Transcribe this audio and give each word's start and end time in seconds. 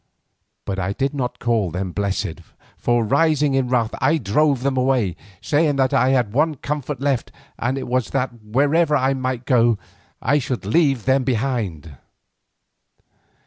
But 0.65 0.79
I 0.79 0.93
did 0.93 1.13
not 1.13 1.37
call 1.37 1.69
them 1.69 1.91
blessed, 1.91 2.41
for, 2.75 3.05
rising 3.05 3.53
in 3.53 3.67
wrath, 3.67 3.93
I 4.01 4.17
drove 4.17 4.63
them 4.63 4.75
away, 4.75 5.15
saying 5.41 5.75
that 5.75 5.93
I 5.93 6.09
had 6.09 6.31
but 6.31 6.37
one 6.37 6.55
comfort 6.55 6.99
left, 6.99 7.31
and 7.59 7.77
it 7.77 7.87
was 7.87 8.09
that 8.09 8.31
wherever 8.41 8.95
I 8.97 9.13
might 9.13 9.45
go 9.45 9.77
I 10.19 10.39
should 10.39 10.65
leave 10.65 11.05
them 11.05 11.23
behind. 11.23 11.97